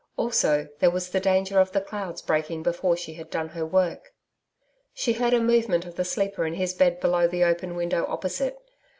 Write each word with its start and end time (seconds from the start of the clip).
Also 0.17 0.67
there 0.79 0.89
was 0.89 1.11
the 1.11 1.19
danger 1.19 1.59
of 1.59 1.73
the 1.73 1.79
clouds 1.79 2.23
breaking 2.23 2.63
before 2.63 2.97
she 2.97 3.13
had 3.13 3.29
done 3.29 3.49
her 3.49 3.63
work. 3.63 4.15
She 4.95 5.13
heard 5.13 5.35
a 5.35 5.39
movement 5.39 5.85
of 5.85 5.93
the 5.93 6.03
sleeper 6.03 6.43
in 6.43 6.55
his 6.55 6.73
bed 6.73 6.99
below 6.99 7.27
the 7.27 7.43
open 7.43 7.75
window 7.75 8.07
opposite. 8.07 8.57